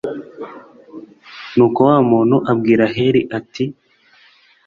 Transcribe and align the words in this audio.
nuko 1.55 1.79
wa 1.89 1.97
muntu 2.09 2.37
abwira 2.51 2.83
heli, 2.95 3.21
ati 3.37 3.65